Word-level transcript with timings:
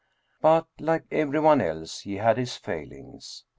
But, 0.41 0.65
like 0.79 1.03
everyone 1.11 1.61
else, 1.61 1.99
he 1.99 2.15
had 2.15 2.39
his 2.39 2.55
fail 2.55 2.91
ings. 2.91 3.43